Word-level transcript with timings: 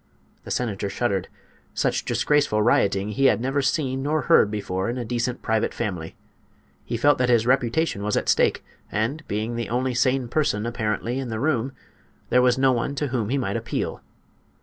The 0.45 0.49
senator 0.49 0.89
shuddered. 0.89 1.27
Such 1.75 2.05
disgraceful 2.05 2.63
rioting 2.63 3.09
he 3.09 3.25
had 3.25 3.39
never 3.39 3.61
seen 3.61 4.01
nor 4.01 4.21
heard 4.23 4.49
before 4.49 4.89
in 4.89 4.97
a 4.97 5.05
decent 5.05 5.43
private 5.43 5.75
family. 5.75 6.15
He 6.83 6.97
felt 6.97 7.19
that 7.19 7.29
his 7.29 7.45
reputation 7.45 8.01
was 8.01 8.17
at 8.17 8.27
stake, 8.27 8.63
and, 8.91 9.21
being 9.27 9.55
the 9.57 9.69
only 9.69 9.93
sane 9.93 10.27
person, 10.27 10.65
apparently, 10.65 11.19
in 11.19 11.29
the 11.29 11.39
room, 11.39 11.73
there 12.31 12.41
was 12.41 12.57
no 12.57 12.71
one 12.71 12.95
to 12.95 13.09
whom 13.09 13.29
he 13.29 13.37
might 13.37 13.57
appeal. 13.57 14.01